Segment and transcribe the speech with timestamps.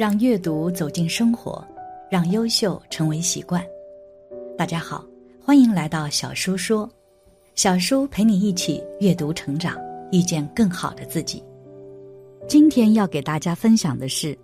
[0.00, 1.62] 让阅读走进生活，
[2.10, 3.62] 让优秀成为习惯。
[4.56, 5.04] 大家好，
[5.44, 6.88] 欢迎来到小叔说，
[7.54, 9.76] 小叔陪你一起阅读成长，
[10.10, 11.44] 遇见更好的自己。
[12.48, 14.34] 今天要给大家分享的是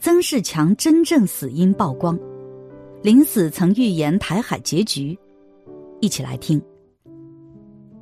[0.00, 2.18] 曾仕强真正死因曝光，
[3.00, 5.16] 临死曾预言台海结局，
[6.00, 6.60] 一起来听。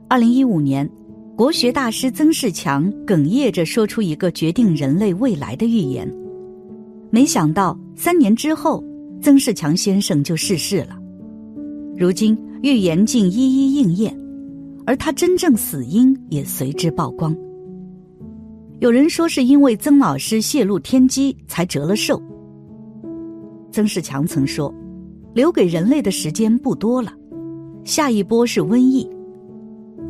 [0.08, 0.90] 二零一五年，
[1.36, 6.10] 国学大师曾仕强哽咽着说出一个决定人类未来的预言。
[7.10, 8.82] 没想到三年之后，
[9.22, 10.96] 曾仕强先生就逝世了。
[11.96, 14.18] 如今预言竟一一应验，
[14.84, 17.34] 而他真正死因也随之曝光。
[18.80, 22.20] 有人说是因为曾老师泄露天机才折了寿。
[23.70, 24.72] 曾仕强曾说
[25.32, 27.12] ：“留给人类的时间不多了，
[27.84, 29.08] 下一波是瘟疫。”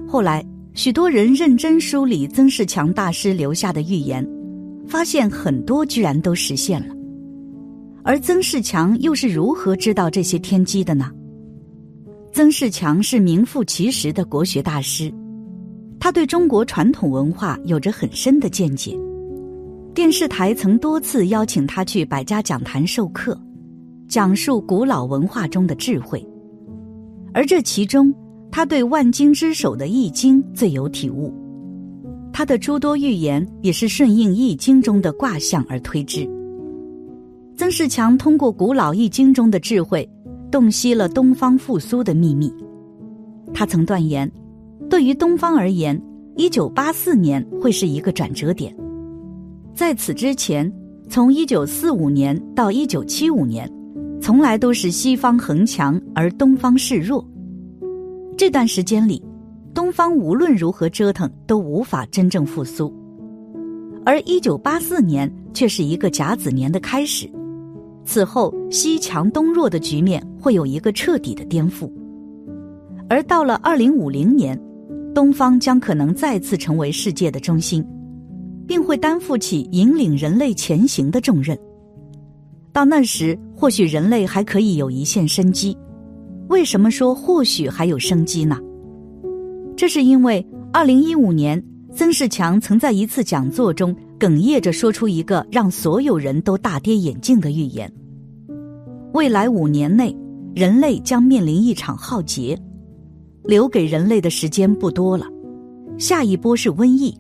[0.08, 4.28] 后来许多人认真梳理曾仕强大师留下的预言。
[4.86, 6.94] 发现很多居然都实现了，
[8.04, 11.10] 而曾仕强又是如何知道这些天机的呢？
[12.32, 15.12] 曾仕强是名副其实的国学大师，
[15.98, 18.94] 他对中国传统文化有着很深的见解。
[19.94, 23.40] 电视台曾多次邀请他去百家讲坛授课，
[24.06, 26.22] 讲述古老文化中的智慧，
[27.32, 28.14] 而这其中，
[28.52, 31.32] 他对万经之首的《易经》最有体悟。
[32.36, 36.28] 他的诸多预言也是顺应《易经》中的卦象而推之。
[37.56, 40.06] 曾仕强通过古老《易经》中的智慧，
[40.50, 42.52] 洞悉了东方复苏的秘密。
[43.54, 44.30] 他曾断言，
[44.90, 45.98] 对于东方而言，
[46.36, 48.76] 一九八四年会是一个转折点。
[49.72, 50.70] 在此之前，
[51.08, 53.66] 从一九四五年到一九七五年，
[54.20, 57.26] 从来都是西方恒强而东方示弱。
[58.36, 59.22] 这段时间里。
[59.76, 62.90] 东方无论如何折腾都无法真正复苏，
[64.06, 67.30] 而一九八四年却是一个甲子年的开始，
[68.02, 71.92] 此后西强东弱的局面会有一个彻底的颠覆，
[73.06, 74.58] 而到了二零五零年，
[75.14, 77.86] 东方将可能再次成为世界的中心，
[78.66, 81.54] 并会担负起引领人类前行的重任。
[82.72, 85.76] 到那时，或许人类还可以有一线生机。
[86.48, 88.58] 为什么说或许还有生机呢？
[89.76, 91.62] 这是因为，二零一五年，
[91.94, 97.92] 曾仕强曾在一次讲座中哽咽着说出一个让所有人都大跌眼镜的预言：
[99.12, 100.16] 未来五年内，
[100.54, 102.58] 人类将面临一场浩劫，
[103.44, 105.26] 留给人类的时间不多了，
[105.98, 107.14] 下一波是瘟疫。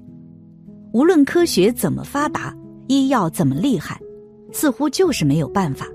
[0.92, 2.56] 无论科学怎么发达，
[2.86, 4.00] 医药怎么厉害，
[4.50, 5.86] 似乎就是没有办法。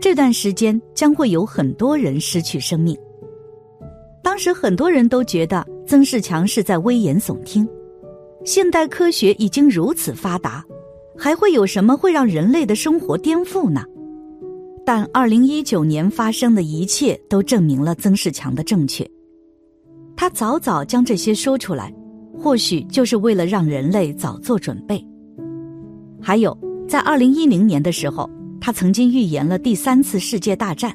[0.00, 2.96] 这段时间将会有很多人失去生命。
[4.34, 7.64] 当时很多人都觉得曾仕强是在危言耸听，
[8.44, 10.60] 现代科学已经如此发达，
[11.16, 13.84] 还会有什么会让人类的生活颠覆呢？
[14.84, 19.08] 但二零一九年发生的一切都证明了曾仕强的正确。
[20.16, 21.94] 他早早将这些说出来，
[22.36, 25.00] 或许就是为了让人类早做准备。
[26.20, 26.58] 还有，
[26.88, 28.28] 在二零一零年的时候，
[28.60, 30.92] 他曾经预言了第三次世界大战，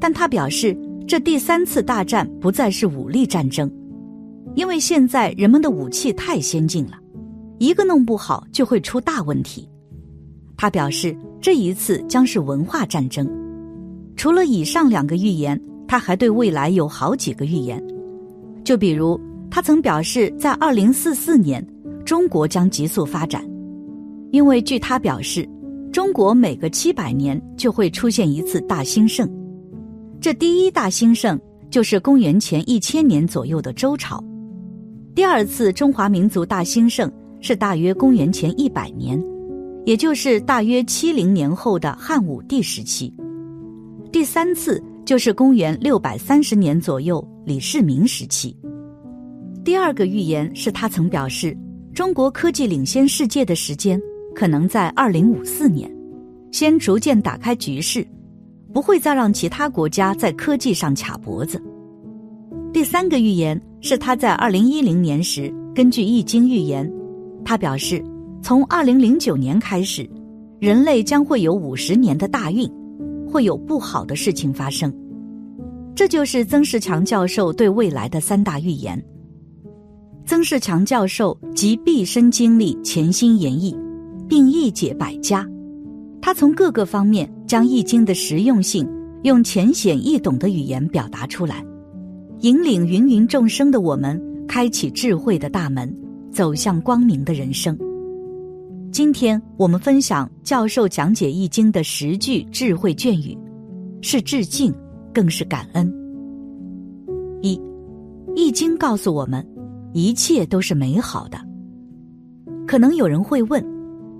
[0.00, 0.74] 但他表示。
[1.08, 3.68] 这第三次大战不再是武力战争，
[4.54, 6.98] 因为现在人们的武器太先进了，
[7.58, 9.66] 一个弄不好就会出大问题。
[10.54, 13.26] 他表示，这一次将是文化战争。
[14.16, 17.82] 除了以上两个预言，他还对未来有好几个预言。
[18.62, 19.18] 就比如，
[19.50, 21.66] 他曾表示，在二零四四年，
[22.04, 23.42] 中国将急速发展，
[24.30, 25.48] 因为据他表示，
[25.90, 29.26] 中国每隔七百年就会出现一次大兴盛。
[30.20, 31.40] 这第一大兴盛
[31.70, 34.22] 就是公元前一千年左右的周朝，
[35.14, 39.22] 第二次中华民族大兴盛是大约公元前一百年，
[39.84, 43.14] 也就是大约七零年后的汉武帝时期，
[44.10, 48.56] 第三次就是公元六百三十年左右李世民时期。
[49.64, 51.56] 第二个预言是他曾表示，
[51.94, 54.00] 中国科技领先世界的时间
[54.34, 55.88] 可能在二零五四年，
[56.50, 58.04] 先逐渐打开局势。
[58.78, 61.60] 不会再让其他国家在科技上卡脖子。
[62.72, 66.88] 第三个预言是他在二零一零年时根据《易经》预言，
[67.44, 68.00] 他表示，
[68.40, 70.08] 从二零零九年开始，
[70.60, 72.70] 人类将会有五十年的大运，
[73.28, 74.94] 会有不好的事情发生。
[75.96, 79.04] 这就是曾仕强教授对未来的三大预言。
[80.24, 83.76] 曾仕强教授集毕生精力潜心研绎，
[84.28, 85.44] 并译解百家。
[86.20, 88.88] 他从各个方面将《易经》的实用性
[89.22, 91.64] 用浅显易懂的语言表达出来，
[92.40, 95.92] 引领芸芸众生的我们开启智慧的大门，
[96.30, 97.76] 走向光明的人生。
[98.90, 103.36] 今天我们分享教授讲解《易经》的十句智慧隽语，
[104.00, 104.72] 是致敬，
[105.12, 105.92] 更是感恩。
[107.42, 107.56] 一，
[108.34, 109.46] 《易经》告诉我们，
[109.92, 111.38] 一切都是美好的。
[112.66, 113.64] 可能有人会问：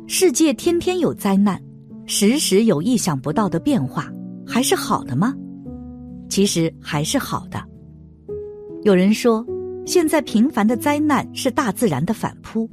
[0.06, 1.60] 世界天天有灾难，
[2.10, 4.10] 时时有意想不到的变化，
[4.46, 5.36] 还是好的吗？
[6.30, 7.62] 其实还是好的。
[8.82, 9.44] 有人说，
[9.84, 12.68] 现在频繁的灾难是大自然的反扑。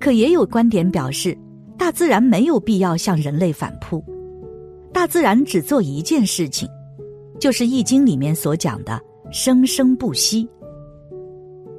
[0.00, 1.38] 可也有观点表示，
[1.78, 4.04] 大自然没有必要向人类反扑，
[4.92, 6.68] 大自然只做一件事情，
[7.38, 10.46] 就是《易经》里面所讲的“生生不息”。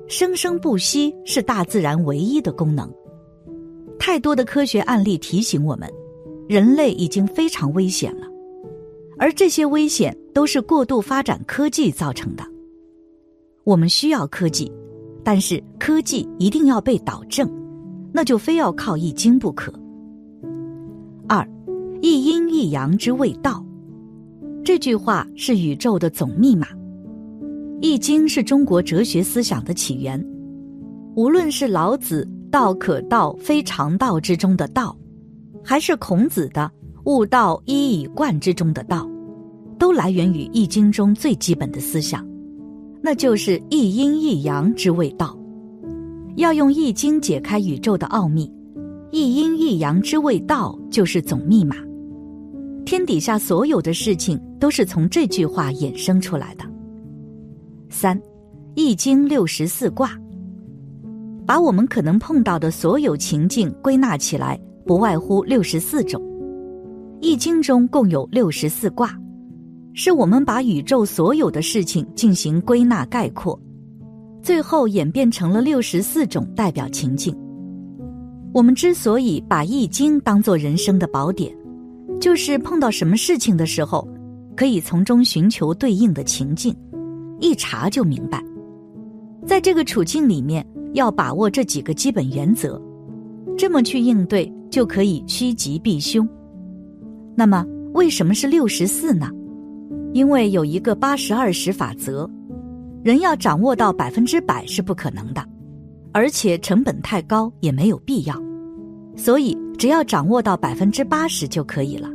[0.08, 2.90] 生生不息是大自然唯一的功能。
[4.00, 5.92] 太多的科学案例提醒我们，
[6.48, 8.28] 人类已经非常危险了，
[9.18, 12.44] 而这些危险都是过度发展科技造成的。
[13.64, 14.72] 我们需要科技，
[15.24, 17.50] 但是科技一定要被导正。
[18.14, 19.72] 那就非要靠易经不可。
[21.28, 21.48] 二，
[22.02, 23.64] 一阴一阳之谓道，
[24.64, 26.68] 这句话是宇宙的总密码。
[27.80, 30.20] 易经是中国哲学思想的起源，
[31.16, 34.98] 无论是老子“道可道，非常道”之中的道，
[35.70, 36.72] 还是孔子的
[37.04, 39.06] “悟道，一以贯之”中的道，
[39.78, 42.26] 都来源于易经中最基本的思想，
[43.02, 45.38] 那就是一阴一阳之谓道。
[46.38, 48.50] 要用易经解开宇宙的奥秘，
[49.12, 51.76] 一阴一阳之谓道就是总密码。
[52.86, 56.64] 天底下所有的事情都是从这句话衍生出来的。
[57.90, 58.18] 三，
[58.74, 60.18] 易经六十四卦，
[61.46, 64.58] 把我们可能碰到的所有情境归纳起来，
[64.88, 66.24] 不外乎六十四种。
[67.20, 69.14] 易经中共有六十四卦，
[69.94, 73.60] 是我们把宇宙所有的事情进行归纳概括。
[74.42, 77.36] 最后演变成了六十四种代表情境。
[78.54, 81.54] 我们之所以把《易经》当做人生的宝典，
[82.20, 84.08] 就是碰到什么事情的时候，
[84.56, 86.74] 可以从中寻求对应的情境，
[87.42, 88.42] 一查就明白。
[89.46, 92.82] 在这个处境里面，要把握这几个基本原则，
[93.58, 96.28] 这么去应对，就可以趋吉避凶。
[97.36, 99.30] 那么，为什么是六十四呢？
[100.14, 102.30] 因为有一个八十二十法则。
[103.04, 105.42] 人要掌握到百分之百是不可能的，
[106.12, 108.36] 而且成本太高也没有必要，
[109.16, 112.10] 所以只要掌握到百分之八十就可以了。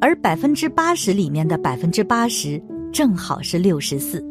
[0.00, 2.62] 而百分之八十里面的百分之八十
[2.92, 4.22] 正好是六十四。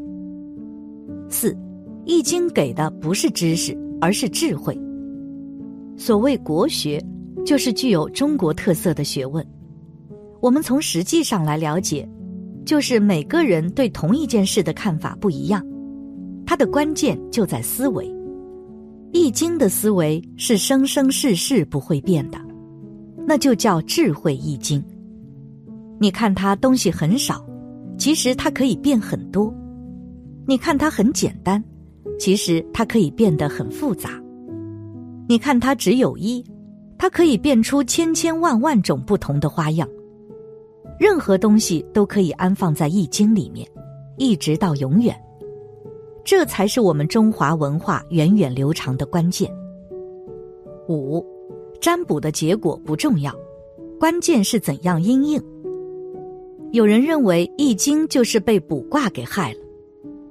[1.28, 1.58] 四，
[2.06, 4.80] 易经给的不是知识，而是智慧。
[5.98, 7.04] 所谓国学，
[7.46, 9.46] 就是具有中国特色的学问。
[10.42, 12.08] 我们从实际上来了解。
[12.66, 15.62] 就是每个人对同一件事的看法不一样，
[16.46, 18.10] 它的关键就在思维。
[19.12, 22.38] 易经的思维是生生世世不会变的，
[23.28, 24.82] 那就叫智慧易经。
[26.00, 27.46] 你看它东西很少，
[27.98, 29.54] 其实它可以变很多；
[30.48, 31.62] 你看它很简单，
[32.18, 34.10] 其实它可以变得很复杂；
[35.28, 36.44] 你看它只有一，
[36.98, 39.88] 它可以变出千千万万种不同的花样。
[41.00, 43.68] 任何东西都可以安放在《易经》里面，
[44.18, 45.20] 一直到永远。
[46.24, 49.52] 这才是我们中华文化源远流长的关键。
[50.88, 51.26] 五，
[51.82, 53.34] 占卜的结果不重要，
[54.00, 55.42] 关键是怎样应应。
[56.72, 59.60] 有人认为《易经》就是被卜卦给害了，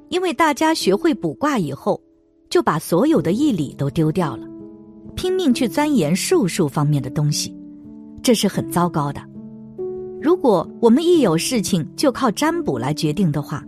[0.08, 2.00] 因为大家学会卜卦以后，
[2.48, 4.46] 就把所有的义理都丢掉了，
[5.14, 7.54] 拼命去钻研术数方面的东西，
[8.22, 9.20] 这是很糟糕的。
[10.20, 13.64] 如果我们一有事情就靠占卜来决定的话，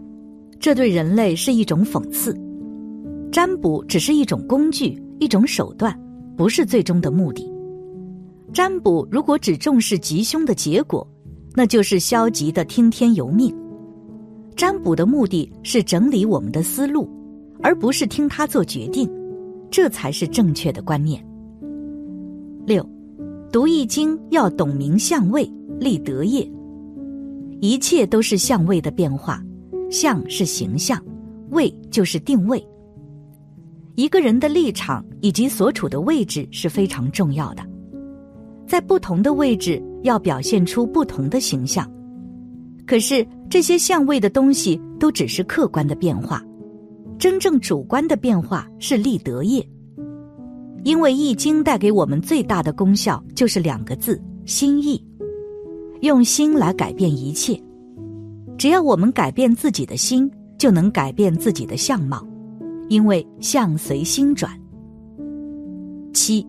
[0.60, 2.38] 这对人类是一种讽刺。
[3.32, 5.98] 占卜只是一种工具，一种手段，
[6.36, 7.52] 不是最终的目的。
[8.52, 11.06] 占卜如果只重视吉凶的结果，
[11.54, 13.52] 那就是消极的听天由命。
[14.54, 17.10] 占卜的目的是整理我们的思路，
[17.60, 19.10] 而不是听他做决定，
[19.68, 21.20] 这才是正确的观念。
[22.66, 22.88] 六，
[23.52, 25.50] 读易经要懂明相位。
[25.80, 26.48] 立德业，
[27.60, 29.42] 一切都是相位的变化，
[29.90, 31.02] 相是形象，
[31.50, 32.64] 位就是定位。
[33.96, 37.62] 一个人的立场以及所处的位置是非常重要的，
[38.66, 41.90] 在不同的位置要表现出不同的形象。
[42.86, 46.42] 可是这些相位的东西都只是客观的变化，
[47.18, 49.66] 真正主观的变化是立德业。
[50.84, 55.02] 因为易经带给我们最大的功效就是两个字：心意。
[56.02, 57.58] 用心来改变一切，
[58.58, 62.22] 只要我们改变自己的心，就能改变自己的相貌，
[62.90, 64.52] 因为相随心转。
[66.12, 66.46] 七，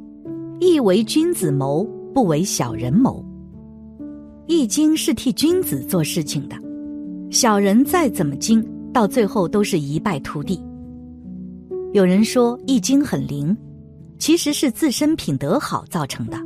[0.60, 3.24] 亦为君子谋，不为小人谋。
[4.48, 6.58] 易经是替君子做事情的，
[7.32, 8.62] 小人再怎么精，
[8.92, 10.62] 到最后都是一败涂地。
[11.94, 13.56] 有人说易经很灵，
[14.18, 16.38] 其实是自身品德好造成的。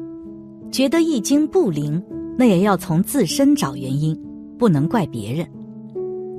[0.72, 2.02] 觉得易经不灵，
[2.38, 4.16] 那也要从自身找原因，
[4.58, 5.48] 不能怪别人。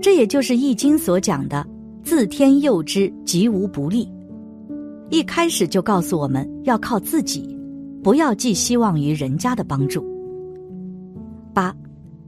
[0.00, 1.66] 这也就是易经所讲的
[2.02, 4.08] “自天佑之，吉无不利”。
[5.10, 7.58] 一开始就告诉我们要靠自己，
[8.02, 10.06] 不要寄希望于人家的帮助。
[11.52, 11.72] 八，《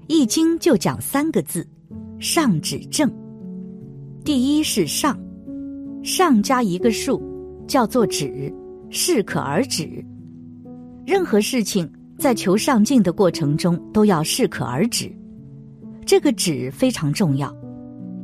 [0.09, 1.67] 易经》就讲三个字：
[2.19, 3.11] 上指正。
[4.25, 5.19] 第一是上，
[6.03, 7.23] 上加一个数，
[7.67, 8.53] 叫做止，
[8.93, 10.05] 适可而止。
[11.07, 15.11] 任何事情在求上进的过程中都要适可而止，
[16.07, 17.53] 这个止非常重要，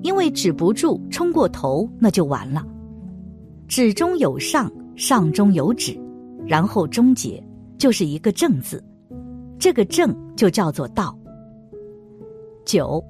[0.02, 2.64] 因为止不住冲过头那就完了。
[3.66, 5.98] 止中有上，上中有止，
[6.46, 7.42] 然后终结，
[7.78, 8.84] 就是一个正字。
[9.58, 11.18] 这个正就叫做道。
[12.66, 13.02] 九，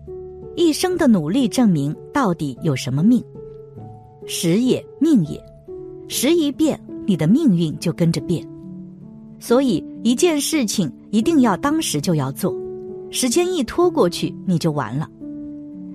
[0.54, 3.22] 一生的努力证明到底有什么命？
[4.26, 5.42] 时也，命也。
[6.08, 8.46] 时一变，你的命运就跟着变。
[9.40, 12.54] 所以一件事情一定要当时就要做，
[13.10, 15.08] 时间一拖过去你就完了。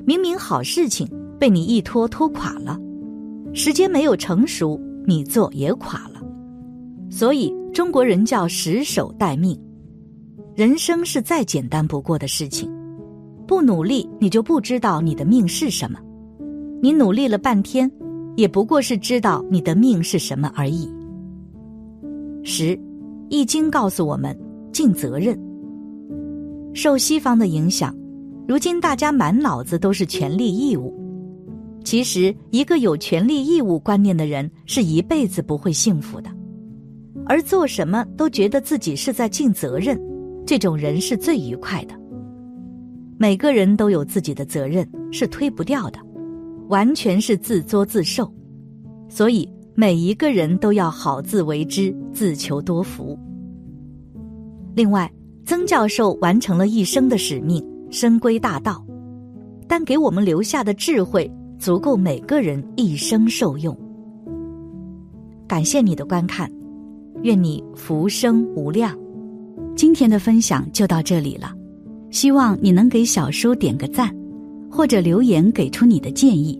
[0.05, 1.07] 明明好事情
[1.39, 2.79] 被你一拖拖垮了，
[3.53, 6.19] 时间没有成熟，你做也垮了。
[7.09, 9.55] 所以中国人叫十手待命。
[10.55, 12.71] 人生是再简单不过的事情，
[13.45, 15.99] 不努力你就不知道你的命是什么，
[16.81, 17.91] 你努力了半天，
[18.35, 20.91] 也不过是知道你的命是什么而已。
[22.43, 22.75] 十，
[23.29, 24.37] 《易经》告诉我们
[24.71, 25.39] 尽责任。
[26.73, 27.95] 受西方的影响，
[28.47, 30.93] 如今大家满脑子都是权利义务，
[31.83, 36.29] 其实一个有权利义务观念的人是一辈子不会幸福的，
[37.25, 39.99] 而做什么都觉得自己是在尽责任。
[40.45, 41.95] 这种人是最愉快的。
[43.17, 45.99] 每个人都有自己的责任，是推不掉的，
[46.67, 48.29] 完全是自作自受。
[49.07, 53.17] 所以每一个人都要好自为之，自求多福。
[54.75, 55.11] 另外，
[55.45, 58.85] 曾教授完成了一生的使命，深归大道，
[59.67, 63.75] 但给我们留下的智慧足够每个人一生受用。
[65.47, 66.49] 感谢你的观看，
[67.23, 68.95] 愿你福生无量。
[69.75, 71.51] 今天的分享就到这里了，
[72.11, 74.15] 希望你能给小叔点个赞，
[74.69, 76.59] 或者留言给出你的建议。